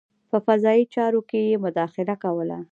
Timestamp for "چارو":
0.93-1.21